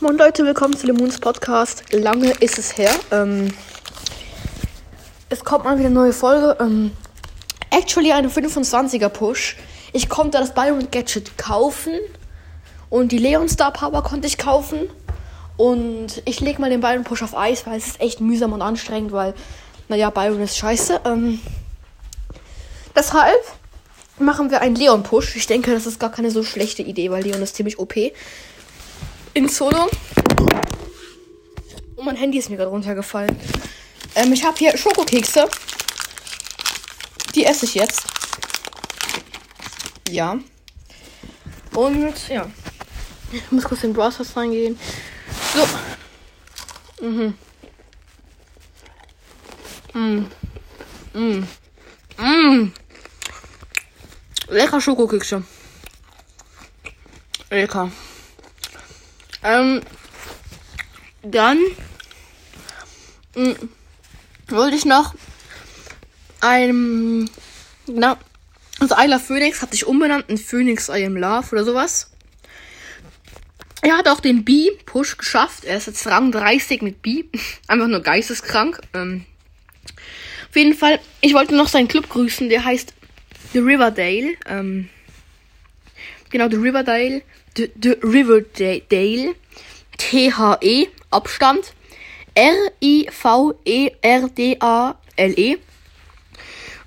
Moin 0.00 0.16
Leute, 0.16 0.44
willkommen 0.44 0.76
zu 0.76 0.86
Lemons 0.86 1.18
Podcast. 1.18 1.82
Lange 1.92 2.30
ist 2.38 2.56
es 2.56 2.78
her. 2.78 2.92
Ähm, 3.10 3.52
es 5.28 5.44
kommt 5.44 5.64
mal 5.64 5.76
wieder 5.76 5.86
eine 5.86 5.94
neue 5.96 6.12
Folge. 6.12 6.56
Ähm, 6.60 6.92
actually 7.70 8.12
eine 8.12 8.28
25er 8.28 9.08
Push. 9.08 9.56
Ich 9.92 10.08
konnte 10.08 10.38
das 10.38 10.54
Byron 10.54 10.88
Gadget 10.92 11.36
kaufen 11.36 11.94
und 12.90 13.10
die 13.10 13.18
Leon 13.18 13.48
Star 13.48 13.72
Power 13.72 14.04
konnte 14.04 14.28
ich 14.28 14.38
kaufen. 14.38 14.88
Und 15.56 16.22
ich 16.26 16.38
lege 16.38 16.60
mal 16.60 16.70
den 16.70 16.80
Byron 16.80 17.02
Push 17.02 17.24
auf 17.24 17.36
Eis, 17.36 17.66
weil 17.66 17.78
es 17.78 17.88
ist 17.88 18.00
echt 18.00 18.20
mühsam 18.20 18.52
und 18.52 18.62
anstrengend, 18.62 19.10
weil, 19.10 19.34
naja, 19.88 20.10
Byron 20.10 20.40
ist 20.42 20.56
scheiße. 20.56 21.00
Ähm, 21.06 21.40
deshalb 22.94 23.42
machen 24.20 24.52
wir 24.52 24.60
einen 24.60 24.76
Leon 24.76 25.02
Push. 25.02 25.34
Ich 25.34 25.48
denke, 25.48 25.72
das 25.72 25.86
ist 25.86 25.98
gar 25.98 26.12
keine 26.12 26.30
so 26.30 26.44
schlechte 26.44 26.82
Idee, 26.82 27.10
weil 27.10 27.24
Leon 27.24 27.42
ist 27.42 27.56
ziemlich 27.56 27.80
OP. 27.80 27.96
In 29.38 29.48
Solo. 29.48 29.88
Und 31.94 32.04
mein 32.04 32.16
Handy 32.16 32.38
ist 32.38 32.50
mir 32.50 32.56
gerade 32.56 32.70
runtergefallen. 32.70 33.38
Ähm, 34.16 34.32
ich 34.32 34.42
habe 34.42 34.58
hier 34.58 34.76
Schokokekse. 34.76 35.48
Die 37.36 37.44
esse 37.44 37.66
ich 37.66 37.76
jetzt. 37.76 38.02
Ja. 40.08 40.40
Und 41.72 42.28
ja. 42.28 42.50
Ich 43.30 43.52
muss 43.52 43.62
kurz 43.62 43.84
in 43.84 43.92
Browsers 43.92 44.36
reingehen. 44.36 44.76
So. 45.54 47.06
Mhm. 47.06 47.34
Mm. 49.94 50.26
Mm. 51.14 51.46
Mm. 52.18 52.72
Lecker 54.48 54.80
Schokokekse. 54.80 55.44
Lecker. 57.50 57.92
Ähm, 59.42 59.80
dann 61.22 61.58
mh, 63.34 63.54
wollte 64.48 64.76
ich 64.76 64.84
noch 64.84 65.14
ein, 66.40 67.28
na, 67.86 68.18
also 68.80 68.94
I 68.96 69.06
Love 69.06 69.20
Phoenix 69.20 69.62
hat 69.62 69.72
sich 69.72 69.86
umbenannt 69.86 70.28
in 70.28 70.38
Phoenix 70.38 70.88
I 70.88 71.04
Am 71.04 71.16
Love 71.16 71.48
oder 71.52 71.64
sowas. 71.64 72.10
Er 73.82 73.96
hat 73.96 74.08
auch 74.08 74.20
den 74.20 74.44
B-Push 74.44 75.18
geschafft. 75.18 75.64
Er 75.64 75.76
ist 75.76 75.86
jetzt 75.86 76.06
Rang 76.06 76.32
30 76.32 76.82
mit 76.82 77.00
B. 77.00 77.24
Einfach 77.68 77.86
nur 77.86 78.00
geisteskrank. 78.00 78.80
Ähm, 78.92 79.24
auf 80.48 80.56
jeden 80.56 80.74
Fall, 80.74 80.98
ich 81.20 81.34
wollte 81.34 81.54
noch 81.54 81.68
seinen 81.68 81.88
Club 81.88 82.08
grüßen. 82.08 82.48
Der 82.48 82.64
heißt 82.64 82.92
The 83.52 83.60
Riverdale. 83.60 84.34
Ähm, 84.46 84.88
genau, 86.30 86.48
The 86.48 86.56
Riverdale. 86.56 87.22
The, 87.56 87.70
The 87.80 87.96
Riverdale. 88.02 89.34
T-H-E. 89.96 90.88
Abstand. 91.10 91.74
R-I-V-E-R-D-A-L-E. 92.34 93.08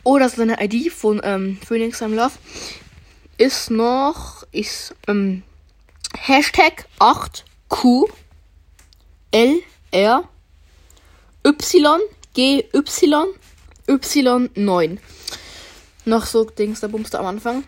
Oder 0.04 0.30
seine 0.30 0.64
ID 0.64 0.92
von 0.92 1.22
ähm, 1.24 1.58
Phoenix 1.66 2.02
I'm 2.02 2.16
Love. 2.16 2.34
Ist 3.38 3.70
noch. 3.70 4.44
Ist. 4.52 4.96
Ähm, 5.08 5.44
Hashtag 6.18 6.86
8Q 7.00 8.10
L 9.32 9.62
R 9.92 10.30
Y 11.44 12.00
G 12.34 12.66
Y 12.74 13.26
Y 13.88 14.50
9. 14.56 15.00
Noch 16.06 16.26
so 16.26 16.44
Dings, 16.44 16.82
der 16.82 16.90
Bumster 16.90 17.20
am 17.20 17.28
Anfang. 17.28 17.64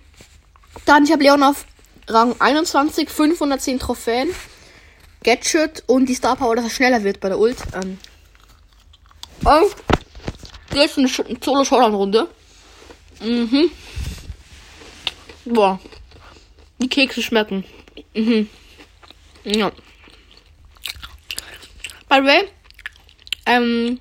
Dann, 0.85 1.05
ich 1.05 1.11
habe 1.11 1.23
Leon 1.23 1.43
auf 1.43 1.65
Rang 2.07 2.35
21, 2.39 3.09
510 3.09 3.79
Trophäen. 3.79 4.29
Gadget 5.23 5.83
und 5.87 6.07
die 6.07 6.15
Star 6.15 6.35
Power, 6.35 6.55
dass 6.55 6.65
er 6.65 6.71
schneller 6.71 7.03
wird 7.03 7.19
bei 7.19 7.29
der 7.29 7.39
Ult. 7.39 7.57
Ähm. 7.73 7.97
Und 9.43 9.75
jetzt 10.75 10.97
eine 10.97 11.07
Solo-Showdown-Runde. 11.07 12.27
Mhm. 13.21 13.71
Boah. 15.45 15.79
Die 16.79 16.89
Kekse 16.89 17.21
schmecken. 17.21 17.63
Mhm. 18.13 18.49
Ja. 19.45 19.71
By 22.09 22.19
the 22.19 22.25
way, 22.25 22.49
ähm, 23.45 23.99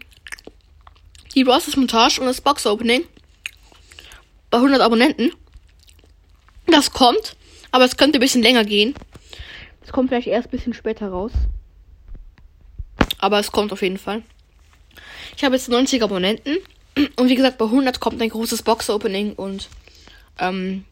die 1.35 1.45
Bosses 1.45 1.77
Montage 1.77 2.21
und 2.21 2.27
das 2.27 2.41
Box 2.41 2.67
Opening 2.67 3.05
bei 4.51 4.59
100 4.59 4.81
Abonnenten. 4.81 5.33
Das 6.73 6.91
kommt, 6.91 7.37
aber 7.71 7.85
es 7.85 7.99
könnte 7.99 8.19
ein 8.19 8.23
bisschen 8.23 8.43
länger 8.43 8.65
gehen. 8.65 8.95
Es 9.85 9.93
kommt 9.93 10.09
vielleicht 10.09 10.27
erst 10.27 10.49
ein 10.49 10.53
bisschen 10.53 10.73
später 10.73 11.09
raus. 11.09 11.33
Aber 13.19 13.39
es 13.39 13.53
kommt 13.53 13.73
auf 13.73 13.83
jeden 13.83 13.99
Fall. 13.99 14.23
Ich 15.37 15.45
habe 15.45 15.55
jetzt 15.55 15.69
90 15.69 16.03
Abonnenten. 16.03 16.57
Und 17.17 17.29
wie 17.29 17.35
gesagt, 17.35 17.59
bei 17.59 17.67
100 17.67 18.01
kommt 18.01 18.23
ein 18.23 18.31
großes 18.31 18.63
Box 18.63 18.89
Opening 18.89 19.35
und 19.35 19.69
ähm, 20.39 20.87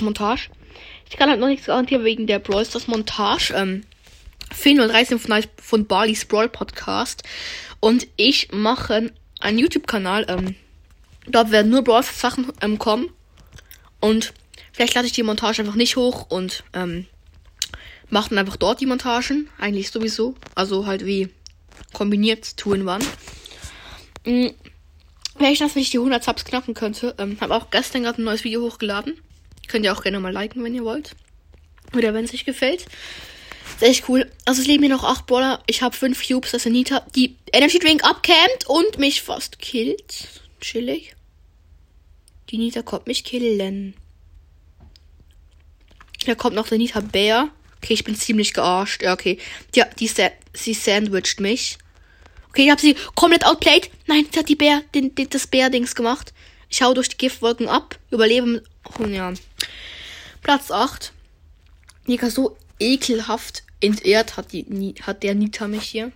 Montage. 0.00 0.50
Ich 1.08 1.16
kann 1.16 1.30
halt 1.30 1.38
noch 1.38 1.46
nichts 1.46 1.66
garantieren 1.66 2.02
wegen 2.02 2.26
der 2.26 2.40
Brawl 2.40 2.66
Montage. 2.88 3.54
Ähm, 3.54 3.84
413 4.52 5.20
von, 5.20 5.44
von 5.62 5.86
Barley's 5.86 6.24
Brawl 6.24 6.48
Podcast. 6.48 7.22
Und 7.78 8.08
ich 8.16 8.48
mache 8.50 9.12
einen 9.38 9.58
YouTube-Kanal. 9.60 10.26
Ähm, 10.28 10.56
dort 11.28 11.52
werden 11.52 11.70
nur 11.70 11.84
Brawl 11.84 12.02
Sachen 12.02 12.52
ähm, 12.62 12.80
kommen. 12.80 13.10
Und 14.00 14.34
vielleicht 14.78 14.94
lade 14.94 15.08
ich 15.08 15.12
die 15.12 15.24
Montage 15.24 15.60
einfach 15.60 15.74
nicht 15.74 15.96
hoch 15.96 16.26
und 16.28 16.62
ähm, 16.72 17.06
mache 18.10 18.28
dann 18.28 18.38
einfach 18.38 18.56
dort 18.56 18.80
die 18.80 18.86
Montagen. 18.86 19.48
Eigentlich 19.58 19.90
sowieso. 19.90 20.36
Also 20.54 20.86
halt 20.86 21.04
wie 21.04 21.30
kombiniert 21.92 22.56
Two 22.56 22.74
in 22.74 22.86
One. 22.86 23.04
Mhm. 24.24 24.54
Wenn 25.36 25.52
ich 25.52 25.58
das 25.58 25.74
nicht 25.74 25.92
die 25.92 25.98
100 25.98 26.22
Subs 26.22 26.44
knacken 26.44 26.74
könnte, 26.74 27.16
ähm, 27.18 27.36
habe 27.40 27.56
auch 27.56 27.70
gestern 27.70 28.04
gerade 28.04 28.22
ein 28.22 28.24
neues 28.24 28.44
Video 28.44 28.62
hochgeladen. 28.62 29.20
Könnt 29.66 29.84
ihr 29.84 29.92
auch 29.92 30.02
gerne 30.02 30.20
mal 30.20 30.32
liken, 30.32 30.62
wenn 30.62 30.76
ihr 30.76 30.84
wollt. 30.84 31.16
Oder 31.96 32.14
wenn 32.14 32.24
es 32.24 32.32
euch 32.32 32.44
gefällt. 32.44 32.86
Ist 33.74 33.82
echt 33.82 34.08
cool. 34.08 34.30
Also 34.44 34.60
es 34.60 34.68
leben 34.68 34.82
mir 34.82 34.90
noch 34.90 35.02
8 35.02 35.26
Baller. 35.26 35.60
Ich 35.66 35.82
habe 35.82 35.96
5 35.96 36.24
Cubes, 36.24 36.52
dass 36.52 36.66
Anita 36.66 37.04
die 37.16 37.34
Energy 37.52 37.80
Drink 37.80 38.04
abcampt 38.04 38.68
und 38.68 38.98
mich 38.98 39.22
fast 39.22 39.58
killt. 39.58 40.28
Chillig. 40.60 41.16
Die 42.50 42.58
Nita 42.58 42.82
kommt 42.82 43.08
mich 43.08 43.24
killen. 43.24 43.94
Da 46.26 46.34
kommt 46.34 46.56
noch 46.56 46.68
der 46.68 46.78
Nita 46.78 47.00
Bär. 47.00 47.48
Okay, 47.78 47.94
ich 47.94 48.04
bin 48.04 48.16
ziemlich 48.16 48.54
gearscht. 48.54 49.02
Ja, 49.02 49.12
okay. 49.12 49.38
Ja, 49.74 49.86
die, 49.98 50.10
sie 50.52 50.74
sandwiched 50.74 51.40
mich. 51.40 51.78
Okay, 52.48 52.64
ich 52.64 52.70
habe 52.70 52.80
sie 52.80 52.96
komplett 53.14 53.46
outplayed. 53.46 53.90
Nein, 54.06 54.26
sie 54.32 54.38
hat 54.38 54.48
die 54.48 54.56
Bär, 54.56 54.82
den, 54.94 55.14
den, 55.14 55.30
das 55.30 55.46
Bär-Dings 55.46 55.94
gemacht. 55.94 56.32
Ich 56.68 56.82
hau 56.82 56.92
durch 56.92 57.08
die 57.08 57.16
Giftwolken 57.16 57.68
ab. 57.68 57.98
Überlebe 58.10 58.46
mit. 58.46 58.64
Oh 58.98 59.06
ja. 59.06 59.32
Platz 60.42 60.70
8. 60.70 61.12
Digga, 62.06 62.30
so 62.30 62.56
ekelhaft 62.80 63.62
entehrt 63.80 64.36
hat, 64.36 64.52
die, 64.52 64.94
hat 65.02 65.22
der 65.22 65.34
Nita 65.34 65.68
mich 65.68 65.84
hier. 65.84 66.10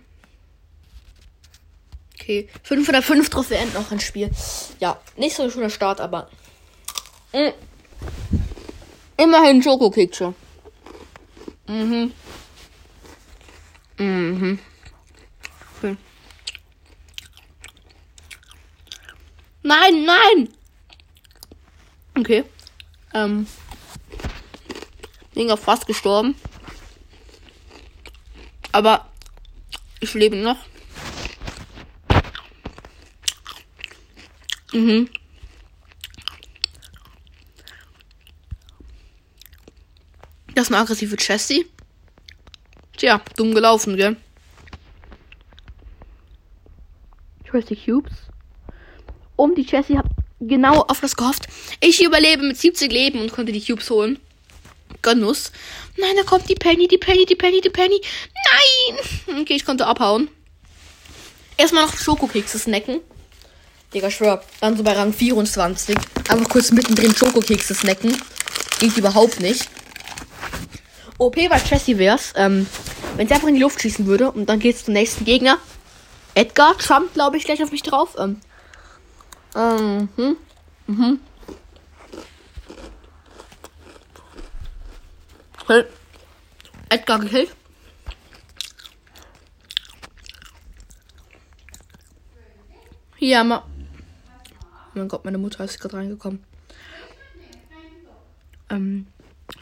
Okay, 2.19 2.49
5 2.63 2.89
oder 2.89 3.01
5 3.01 3.29
Trophäen 3.29 3.71
noch 3.73 3.91
ein 3.91 3.99
Spiel. 3.99 4.31
Ja, 4.79 4.99
nicht 5.17 5.35
so 5.35 5.43
ein 5.43 5.51
schöner 5.51 5.69
Start, 5.69 5.99
aber. 5.99 6.29
Mh. 7.33 7.53
Immerhin 9.17 9.61
Schokokekse. 9.61 10.33
Mhm. 11.67 12.11
Mhm. 13.97 14.59
Okay. 15.77 15.97
Nein, 19.61 20.05
nein! 20.05 20.49
Okay. 22.17 22.43
Ähm. 23.13 23.47
Dinger 25.35 25.57
fast 25.57 25.87
gestorben. 25.87 26.35
Aber 28.71 29.09
ich 29.99 30.13
lebe 30.13 30.35
noch. 30.35 30.57
Mhm. 34.73 35.09
Das 40.63 40.69
ist 40.69 40.75
eine 40.75 40.83
aggressive 40.83 41.17
Jessie. 41.19 41.65
Tja, 42.95 43.21
dumm 43.35 43.53
gelaufen, 43.53 43.97
gell? 43.97 44.15
Jessie 47.51 47.75
Cubes. 47.75 48.13
Um 49.35 49.55
die 49.55 49.63
Jessie 49.63 49.97
hat 49.97 50.05
genau 50.39 50.83
auf 50.83 51.01
das 51.01 51.17
gehofft. 51.17 51.47
Ich 51.81 52.01
überlebe 52.01 52.43
mit 52.43 52.57
70 52.57 52.89
Leben 52.93 53.19
und 53.19 53.33
konnte 53.33 53.51
die 53.51 53.59
Cubes 53.59 53.89
holen. 53.89 54.19
Genuss. 55.01 55.51
Nein, 55.97 56.15
da 56.15 56.23
kommt 56.23 56.47
die 56.47 56.55
Penny, 56.55 56.87
die 56.87 56.97
Penny, 56.97 57.25
die 57.25 57.35
Penny, 57.35 57.59
die 57.59 57.69
Penny. 57.69 57.99
Nein! 59.27 59.41
Okay, 59.41 59.55
ich 59.55 59.65
konnte 59.65 59.85
abhauen. 59.85 60.29
Erstmal 61.57 61.87
noch 61.87 61.97
Schokokekse 61.97 62.57
snacken. 62.57 63.01
Digga, 63.93 64.09
schwör. 64.09 64.41
Dann 64.61 64.77
so 64.77 64.83
bei 64.83 64.93
Rang 64.93 65.11
24. 65.11 65.97
Einfach 66.29 66.47
kurz 66.47 66.71
mittendrin 66.71 67.13
Schokokekse 67.13 67.75
snacken. 67.75 68.15
Geht 68.79 68.95
überhaupt 68.95 69.41
nicht. 69.41 69.67
OP 71.23 71.35
bei 71.35 71.57
Jessie 71.57 71.97
wär's. 71.97 72.33
Ähm, 72.35 72.67
wenn 73.15 73.27
sie 73.27 73.33
einfach 73.33 73.47
in 73.47 73.55
die 73.55 73.61
Luft 73.61 73.81
schießen 73.81 74.05
würde 74.05 74.31
und 74.31 74.47
dann 74.47 74.59
geht's 74.59 74.85
zum 74.85 74.93
nächsten 74.93 75.23
Gegner. 75.25 75.57
Edgar 76.35 76.75
jumpt, 76.79 77.13
glaube 77.13 77.37
ich, 77.37 77.45
gleich 77.45 77.63
auf 77.63 77.71
mich 77.71 77.83
drauf. 77.83 78.15
Ähm, 78.19 78.41
ähm, 79.55 80.09
hm, 80.15 80.37
mhm. 80.87 81.19
Okay. 85.61 85.85
Edgar 86.89 87.19
gekillt. 87.19 87.55
Ja, 93.19 93.43
ma. 93.45 93.63
Oh 94.95 94.99
mein 94.99 95.07
Gott, 95.07 95.23
meine 95.23 95.37
Mutter 95.37 95.63
ist 95.63 95.79
gerade 95.79 95.95
reingekommen. 95.95 96.43
Ähm, 98.69 99.07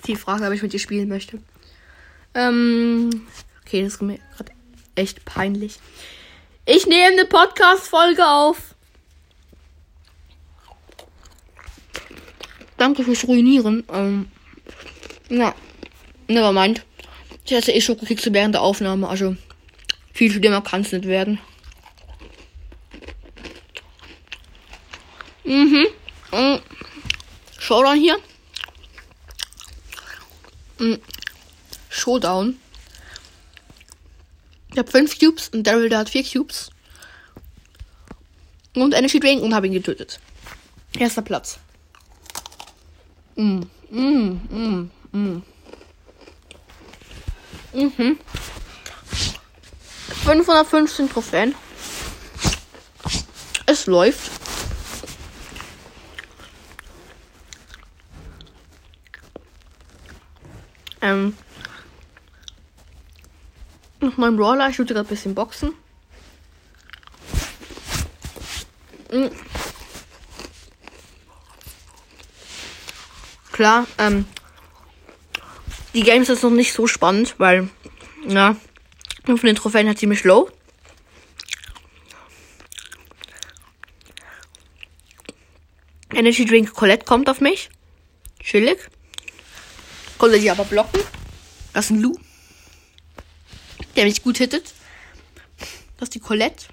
die 0.08 0.16
Frage, 0.16 0.46
ob 0.46 0.54
ich 0.54 0.62
mit 0.62 0.74
dir 0.74 0.80
spielen 0.80 1.08
möchte. 1.08 1.40
Ähm, 2.34 3.28
okay, 3.62 3.84
das 3.84 3.94
ist 3.94 4.02
mir 4.02 4.20
gerade 4.36 4.52
echt 4.96 5.26
peinlich. 5.26 5.80
Ich 6.66 6.86
nehme 6.86 7.14
eine 7.14 7.26
Podcast-Folge 7.26 8.26
auf. 8.26 8.76
Danke 12.78 13.04
fürs 13.04 13.28
Ruinieren. 13.28 13.84
Ähm, 13.92 14.28
na, 15.30 15.54
nevermind. 16.28 16.84
Ich 17.46 17.52
esse 17.52 17.72
eh 17.72 17.82
Schokokekse 17.82 18.34
während 18.34 18.56
der 18.56 18.62
Aufnahme, 18.62 19.08
also 19.08 19.36
viel 20.14 20.32
schlimmer 20.32 20.62
kann 20.62 20.82
es 20.82 20.92
nicht 20.92 21.08
werden. 21.08 21.40
Mhm. 25.44 25.88
mhm. 26.32 26.60
Showdown 27.60 27.98
hier. 27.98 28.18
Mhm. 30.82 31.00
Showdown. 31.90 32.58
Ich 34.72 34.78
habe 34.78 34.90
fünf 34.90 35.20
Cubes 35.20 35.50
und 35.50 35.68
Daryl 35.68 35.90
der 35.90 36.00
hat 36.00 36.10
vier 36.10 36.24
Cubes. 36.24 36.72
Und 38.74 38.94
Energy 38.94 39.20
Drink 39.20 39.44
und 39.44 39.54
habe 39.54 39.68
ihn 39.68 39.74
getötet. 39.74 40.20
Erster 40.98 41.22
Platz. 41.22 41.60
Mm, 43.36 43.62
mm, 43.90 44.40
mm, 44.50 44.92
mm. 45.12 45.44
Mhm. 47.74 48.20
515 50.24 51.10
Trophäen. 51.10 51.56
Es 53.66 53.86
läuft. 53.86 54.41
Ähm. 61.12 61.38
Noch 64.00 64.18
neun 64.18 64.38
Brawler. 64.38 64.70
Ich 64.70 64.78
tue 64.78 64.86
gerade 64.86 65.02
ein 65.02 65.08
bisschen 65.08 65.36
Boxen. 65.36 65.74
Mhm. 69.12 69.32
Klar, 73.52 73.86
ähm. 73.98 74.26
Die 75.94 76.04
Games 76.04 76.30
ist 76.30 76.44
noch 76.44 76.52
nicht 76.52 76.74
so 76.74 76.88
spannend, 76.88 77.36
weil, 77.38 77.70
ja, 78.26 78.56
von 79.26 79.36
den 79.36 79.58
Trophäen 79.58 79.90
hat 79.90 79.98
ziemlich 79.98 80.24
low. 80.24 80.50
Energy 86.14 86.46
Drink 86.46 86.74
Colette 86.74 87.06
kommt 87.06 87.30
auf 87.30 87.42
mich. 87.42 87.70
Chillig. 88.40 88.90
Konnte 90.22 90.40
sie 90.40 90.52
aber 90.52 90.66
blocken. 90.66 91.02
Das 91.74 91.86
ist 91.86 91.90
ein 91.90 92.00
Lou. 92.00 92.16
Der 93.96 94.06
mich 94.06 94.22
gut 94.22 94.38
hittet. 94.38 94.72
Das 95.98 96.10
ist 96.10 96.14
die 96.14 96.20
Colette. 96.20 96.68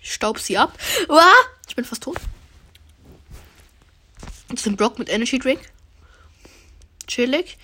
Ich 0.00 0.14
staub 0.14 0.38
sie 0.38 0.56
ab. 0.56 0.78
Uah! 1.08 1.34
Ich 1.68 1.74
bin 1.74 1.84
fast 1.84 2.04
tot. 2.04 2.18
Das 4.48 4.60
ist 4.60 4.68
ein 4.68 4.76
Brock 4.76 5.00
mit 5.00 5.08
Energy 5.08 5.40
Drink. 5.40 5.58
Chillig. 7.08 7.58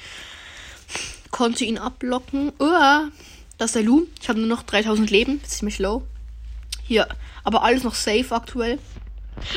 Konnte 1.31 1.65
ihn 1.65 1.79
abblocken. 1.79 2.53
Uah! 2.59 3.13
Das 3.59 3.67
ist 3.67 3.77
der 3.77 3.85
Lu. 3.85 4.09
Ich 4.21 4.29
habe 4.29 4.41
nur 4.41 4.49
noch 4.49 4.65
3000 4.65 5.09
Leben. 5.09 5.41
Ziemlich 5.45 5.79
low. 5.79 6.03
Hier. 6.83 7.07
Aber 7.45 7.63
alles 7.63 7.85
noch 7.85 7.95
safe 7.95 8.35
aktuell. 8.35 8.81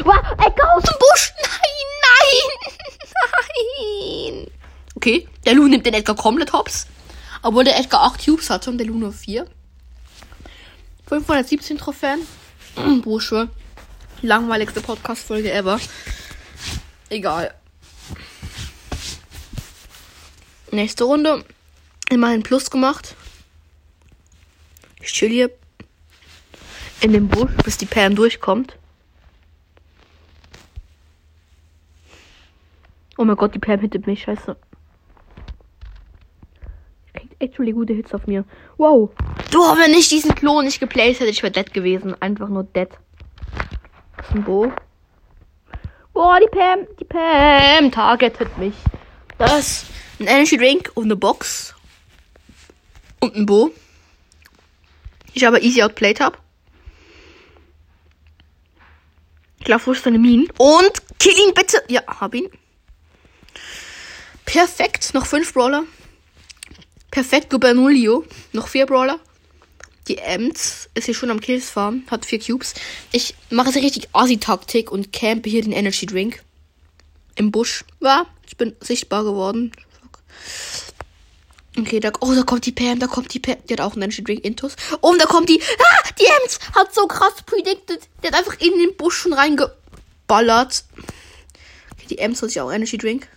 Uah! 0.06 0.32
Ecke 0.46 0.74
aus 0.74 0.84
dem 0.84 1.00
Busch! 1.00 1.34
Nein! 1.42 2.52
Nein! 3.80 4.46
Nein! 4.46 4.61
Okay, 5.02 5.28
der 5.48 5.56
Lu 5.56 5.68
nimmt 5.68 5.88
den 5.88 5.96
Edgar 5.96 6.16
komplett 6.16 6.54
hops. 6.54 6.86
Obwohl 7.42 7.64
der 7.64 7.76
Edgar 7.80 8.04
8 8.04 8.24
Cubes 8.24 8.52
hatte 8.52 8.70
und 8.70 8.78
der 8.78 8.86
Lu 8.86 9.00
nur 9.00 9.12
4. 9.12 9.48
517 11.08 11.80
Trophäen. 11.80 12.20
Bursche. 13.02 13.50
Langweiligste 14.22 14.80
Podcast-Folge 14.80 15.52
ever. 15.52 15.80
Egal. 17.10 17.52
Nächste 20.70 21.06
Runde. 21.06 21.46
Immerhin 22.12 22.44
Plus 22.44 22.70
gemacht. 22.70 23.16
Ich 25.02 25.14
chill 25.14 25.32
hier 25.32 25.50
in 27.02 27.12
dem 27.12 27.28
Busch, 27.28 27.50
bis 27.64 27.76
die 27.76 27.88
Pam 27.88 28.16
durchkommt. 28.16 28.78
Oh 33.18 33.26
mein 33.26 33.36
Gott, 33.36 33.56
die 33.56 33.60
Pam 33.60 33.80
hittet 33.80 34.06
mich, 34.06 34.22
scheiße 34.22 34.56
actually 37.42 37.72
gute 37.72 37.94
Hits 37.94 38.14
auf 38.14 38.28
mir. 38.28 38.46
Wow. 38.78 39.10
Du, 39.52 39.60
wenn 39.60 39.94
ich 39.94 40.10
diesen 40.10 40.36
Klon 40.36 40.66
nicht 40.66 40.80
geplaced 40.80 41.20
hätte, 41.20 41.32
ich 41.32 41.44
wäre 41.44 41.52
dead 41.52 41.74
gewesen. 41.74 42.16
Einfach 42.22 42.48
nur 42.48 42.64
dead. 42.64 42.90
Das 44.18 44.28
ist 44.28 44.36
ein 44.36 44.44
Bo. 44.44 44.72
Boah, 46.14 46.40
die 46.40 46.50
Pam, 46.56 46.88
die 47.00 47.06
Pam 47.06 47.92
targetet 47.92 48.58
mich. 48.58 48.74
Das 49.38 49.86
ein 50.20 50.28
Energy 50.28 50.58
Drink 50.58 50.92
und 50.94 51.06
eine 51.06 51.16
Box. 51.16 51.74
Und 53.20 53.36
ein 53.36 53.46
Bo. 53.46 53.72
Ich 55.34 55.48
aber 55.48 55.62
easy 55.62 55.82
outplayed 55.82 56.20
habe. 56.20 56.38
Ich 59.60 59.66
glaube, 59.66 59.86
wo 59.86 59.92
ist 59.92 60.06
deine 60.06 60.20
Minen? 60.20 60.48
Und 60.58 61.20
kill 61.20 61.38
ihn 61.38 61.54
bitte. 61.54 61.82
Ja, 61.88 62.02
hab 62.08 62.36
ihn. 62.36 62.50
Perfekt. 64.46 65.14
Noch 65.14 65.26
fünf 65.26 65.54
Brawler. 65.54 65.84
Perfekt, 67.12 67.50
Gubernulio. 67.50 68.26
Noch 68.54 68.70
vier 68.70 68.86
Brawler. 68.86 69.20
Die 70.08 70.18
Ems 70.18 70.90
ist 70.94 71.06
hier 71.06 71.14
schon 71.14 71.30
am 71.30 71.42
Kills 71.42 71.70
Farm. 71.70 72.04
Hat 72.10 72.26
vier 72.26 72.40
Cubes. 72.40 72.74
Ich 73.12 73.36
mache 73.50 73.70
jetzt 73.70 73.84
richtig 73.84 74.10
Assi-Taktik 74.14 74.92
und 74.92 75.14
campe 75.14 75.50
hier 75.50 75.62
den 75.62 75.74
Energy 75.74 76.06
Drink. 76.06 76.42
Im 77.36 77.52
Busch. 77.52 77.84
War. 78.00 78.26
Ich 78.48 78.58
bin 78.58 78.76
sichtbar 78.80 79.24
geworden. 79.24 79.72
Okay, 81.78 82.00
da, 82.00 82.12
oh, 82.20 82.34
da 82.34 82.44
kommt 82.44 82.66
die 82.66 82.72
Pam, 82.72 83.00
da 83.00 83.08
kommt 83.08 83.34
die 83.34 83.40
Pam. 83.40 83.58
Die 83.70 83.74
hat 83.74 83.82
auch 83.82 83.94
einen 83.94 84.04
Energy 84.04 84.24
Drink 84.24 84.44
Intus. 84.44 84.76
Oh, 85.02 85.10
und 85.12 85.22
da 85.22 85.26
kommt 85.26 85.50
die. 85.50 85.62
Ah, 85.62 86.10
die 86.20 86.26
Ems 86.26 86.60
hat 86.74 86.94
so 86.94 87.08
krass 87.08 87.34
predicted. 87.46 88.02
Die 88.24 88.28
hat 88.28 88.36
einfach 88.36 88.60
in 88.60 88.78
den 88.80 88.96
Busch 88.96 89.18
schon 89.18 89.34
reingeballert. 89.34 90.86
Okay, 91.92 92.08
die 92.10 92.18
Ems 92.18 92.42
hat 92.42 92.50
sich 92.50 92.60
auch 92.62 92.72
Energy 92.72 92.98
Drink. 92.98 93.28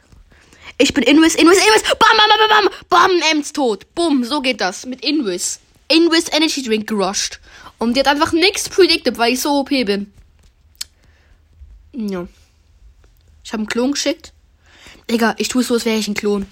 Ich 0.79 0.93
bin 0.93 1.05
Invis, 1.05 1.35
Invis, 1.37 1.59
Invis. 1.59 1.83
Bam, 1.83 2.17
bam, 2.17 2.49
bam, 2.49 2.49
bam, 2.49 2.71
bam. 2.89 3.23
Ems 3.31 3.53
tot. 3.53 3.95
Bumm, 3.95 4.25
so 4.25 4.41
geht 4.41 4.61
das. 4.61 4.87
Mit 4.87 5.05
Invis. 5.05 5.61
Invis 5.89 6.33
Energy 6.33 6.63
Drink 6.63 6.89
gerusht. 6.89 7.39
Und 7.79 7.95
die 7.95 8.01
hat 8.01 8.09
einfach 8.09 8.33
nichts 8.33 8.69
predicted, 8.69 9.19
weil 9.19 9.35
ich 9.35 9.41
so 9.41 9.61
OP 9.61 9.69
bin. 9.69 10.13
Ja. 11.93 12.27
Ich 13.45 13.53
habe 13.53 13.61
einen 13.61 13.69
Klon 13.69 13.93
geschickt. 13.93 14.33
Digga, 15.11 15.35
ich 15.39 15.49
tue 15.49 15.63
so, 15.63 15.75
als 15.75 15.85
wäre 15.85 15.99
ich 15.99 16.09
ein 16.09 16.15
Klon. 16.15 16.47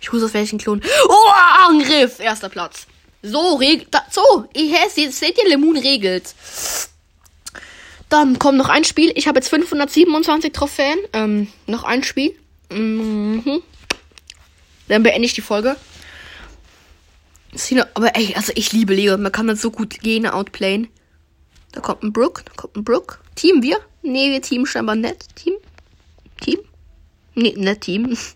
Ich 0.00 0.08
tue 0.08 0.18
so, 0.18 0.26
als 0.26 0.34
wäre 0.34 0.44
ich 0.44 0.52
ein 0.52 0.58
Klon. 0.58 0.82
Oh, 1.08 1.30
Angriff. 1.68 2.18
Erster 2.18 2.48
Platz. 2.48 2.86
So, 3.22 3.56
regelt. 3.56 3.88
So, 4.10 4.48
ihr 4.54 4.78
seht 4.88 5.38
ihr, 5.38 5.48
Lemon 5.48 5.76
regelt. 5.76 6.34
Dann 8.08 8.38
kommt 8.38 8.58
noch 8.58 8.68
ein 8.68 8.84
Spiel. 8.84 9.12
Ich 9.14 9.28
habe 9.28 9.38
jetzt 9.38 9.50
527 9.50 10.52
Trophäen. 10.52 10.98
Ähm, 11.12 11.52
noch 11.66 11.84
ein 11.84 12.02
Spiel. 12.02 12.34
Mhm. 12.70 13.62
Dann 14.88 15.02
beende 15.02 15.26
ich 15.26 15.34
die 15.34 15.40
Folge. 15.40 15.76
Aber 17.94 18.16
ey, 18.16 18.34
also 18.36 18.52
ich 18.54 18.72
liebe 18.72 18.94
Leon. 18.94 19.22
Man 19.22 19.32
kann 19.32 19.46
das 19.46 19.60
so 19.60 19.70
gut 19.70 20.00
gehen, 20.00 20.26
outplayen. 20.26 20.88
Da 21.72 21.80
kommt 21.80 22.02
ein 22.02 22.12
Brook, 22.12 22.44
da 22.44 22.52
kommt 22.54 22.76
ein 22.76 22.84
Brook. 22.84 23.20
Team 23.36 23.62
wir? 23.62 23.78
Nee, 24.02 24.30
wir 24.30 24.42
Team 24.42 24.66
scheinbar 24.66 24.96
nett. 24.96 25.24
Team? 25.36 25.54
Team? 26.40 26.58
Nee, 27.34 27.54
nett 27.56 27.82
Team. 27.82 28.10
Ich 28.10 28.34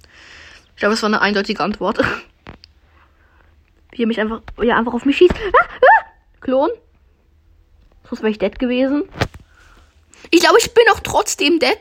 glaube, 0.77 0.95
es 0.95 1.03
war 1.03 1.09
eine 1.09 1.21
eindeutige 1.21 1.63
Antwort. 1.63 1.99
Wie 3.93 4.03
er 4.03 4.07
mich 4.07 4.21
einfach, 4.21 4.43
ja, 4.63 4.77
einfach 4.77 4.95
auf 4.95 5.05
mich 5.05 5.17
schießt. 5.17 5.35
Ah, 5.35 5.65
ah! 5.65 6.05
Klon. 6.41 6.71
Sonst 8.09 8.23
wäre 8.23 8.31
ich 8.31 8.39
dead 8.39 8.59
gewesen. 8.59 9.05
Ich 10.31 10.41
glaube, 10.41 10.59
ich 10.59 10.73
bin 10.75 10.85
auch 10.93 11.01
trotzdem 11.01 11.59
dead. 11.59 11.79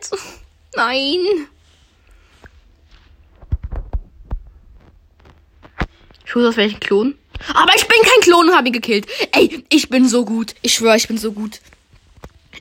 Nein. 0.75 1.47
Ich 6.33 6.35
muss 6.35 6.47
aus 6.47 6.57
welchen 6.57 6.79
Klon. 6.79 7.13
Aber 7.53 7.75
ich 7.75 7.87
bin 7.87 8.01
kein 8.01 8.21
Klon 8.21 8.49
und 8.49 8.55
hab 8.55 8.65
ihn 8.65 8.73
gekillt. 8.73 9.05
Ey, 9.33 9.63
ich 9.69 9.87
bin 9.89 10.09
so 10.09 10.25
gut. 10.25 10.55
Ich 10.63 10.73
schwöre, 10.73 10.97
ich 10.97 11.07
bin 11.07 11.19
so 11.19 11.31
gut. 11.31 11.59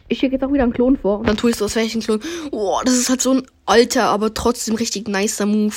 Ich 0.08 0.18
schicke 0.18 0.34
jetzt 0.34 0.44
auch 0.44 0.52
wieder 0.52 0.64
einen 0.64 0.74
Klon 0.74 0.98
vor. 0.98 1.20
Und 1.20 1.26
dann 1.26 1.38
tue 1.38 1.52
ich 1.52 1.56
so, 1.56 1.64
ich 1.64 1.94
ein 1.94 2.02
Klon. 2.02 2.20
Boah, 2.50 2.84
das 2.84 2.92
ist 2.92 3.08
halt 3.08 3.22
so 3.22 3.32
ein 3.32 3.46
alter, 3.64 4.10
aber 4.10 4.34
trotzdem 4.34 4.74
richtig 4.74 5.08
nicer 5.08 5.46
Move. 5.46 5.74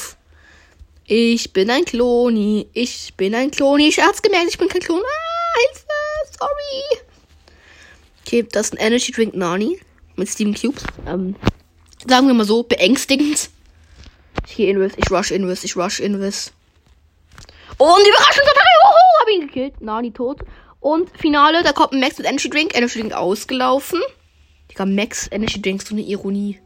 Ich 1.06 1.54
bin 1.54 1.70
ein 1.70 1.86
Kloni. 1.86 2.68
Ich 2.74 3.14
bin 3.16 3.34
ein 3.34 3.50
Kloni. 3.50 3.88
Ich 3.88 4.02
hab's 4.02 4.22
gemerkt, 4.22 4.50
ich 4.50 4.58
bin 4.58 4.68
kein 4.68 4.82
Klon. 4.82 5.00
Ah, 5.00 5.60
Hilfe. 5.62 6.38
Sorry. 6.38 7.02
Okay, 8.26 8.46
das 8.52 8.66
ist 8.66 8.74
ein 8.74 8.86
Energy 8.86 9.14
Drink 9.14 9.36
Nani. 9.36 9.80
Mit 10.18 10.28
Steam 10.28 10.54
Cubes. 10.54 10.84
Ähm, 11.08 11.38
sagen 12.06 12.28
wir 12.28 12.34
mal 12.34 12.46
so, 12.46 12.64
beängstigend. 12.64 13.50
Ich 14.50 14.58
gehe 14.58 14.70
Invis, 14.70 14.92
ich 14.98 15.10
rush 15.10 15.32
Invis, 15.32 15.64
ich 15.64 15.78
rush 15.78 16.02
Invis. 16.02 16.52
Und 17.78 18.08
Überraschungsattacke, 18.08 18.76
wuhu, 18.84 19.20
hab 19.20 19.30
ihn 19.30 19.48
gekillt. 19.48 19.82
Nani 19.82 20.12
tot. 20.12 20.42
Und 20.80 21.10
Finale, 21.18 21.64
da 21.64 21.74
kommt 21.74 21.94
ein 21.94 22.00
Max 22.00 22.18
mit 22.18 22.28
Energy 22.28 22.50
Drink. 22.50 22.76
Energy 22.76 23.00
Drink 23.00 23.14
ausgelaufen. 23.14 24.02
Digga, 24.72 24.86
Max 24.86 25.28
Energy 25.32 25.62
Drink, 25.62 25.82
so 25.82 25.94
eine 25.94 26.04
Ironie. 26.04 26.60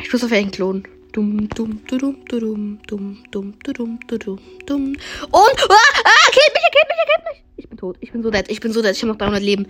Ich 0.00 0.12
muss 0.12 0.24
auf 0.24 0.32
einen 0.32 0.50
Klon. 0.50 0.84
Dum, 1.12 1.48
dum, 1.50 1.80
du, 1.86 1.98
dum, 1.98 2.24
du, 2.26 2.40
dum, 2.40 2.78
dum, 2.88 3.24
dum, 3.30 3.54
du, 3.62 3.72
dum, 3.72 4.00
du, 4.08 4.18
dum, 4.18 4.38
dum. 4.66 4.82
Und, 4.86 4.96
ah, 5.30 6.00
ah, 6.04 6.30
killt 6.30 6.54
mich, 6.54 6.64
er 6.64 6.70
killt 6.70 6.88
mich, 6.88 6.98
er 6.98 7.06
killt 7.06 7.24
mich. 7.30 7.44
Ich 7.56 7.68
bin 7.68 7.78
tot, 7.78 7.96
ich 8.00 8.10
bin 8.10 8.22
so 8.22 8.30
dead, 8.30 8.46
ich 8.48 8.60
bin 8.60 8.72
so 8.72 8.82
dead, 8.82 8.92
ich 8.92 9.02
habe 9.02 9.12
noch 9.12 9.18
300 9.18 9.40
Leben. 9.42 9.66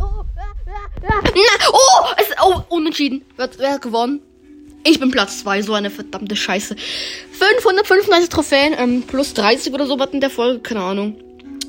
Oh, 0.00 0.04
ah, 0.04 0.24
ah, 0.38 1.08
ah. 1.08 1.20
Na, 1.22 1.66
oh, 1.72 2.06
es 2.16 2.28
oh, 2.42 2.62
unentschieden. 2.74 3.22
Wer, 3.36 3.50
wer 3.58 3.72
hat 3.72 3.82
gewonnen? 3.82 4.22
Ich 4.84 4.98
bin 4.98 5.10
Platz 5.10 5.40
2, 5.40 5.62
so 5.62 5.74
eine 5.74 5.90
verdammte 5.90 6.34
Scheiße. 6.34 6.74
535 7.32 8.28
Trophäen, 8.28 8.74
ähm, 8.76 9.02
plus 9.02 9.32
30 9.34 9.72
oder 9.72 9.86
so 9.86 9.98
was 9.98 10.10
in 10.10 10.20
der 10.20 10.30
Folge, 10.30 10.60
keine 10.60 10.80
Ahnung. 10.80 11.16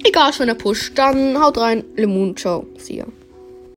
Egal, 0.03 0.33
schöner 0.33 0.55
Push. 0.55 0.93
Dann 0.95 1.39
haut 1.39 1.57
rein, 1.57 1.83
Lemon, 1.95 2.35
ciao, 2.35 2.65
see 2.77 2.97
ya. 2.97 3.05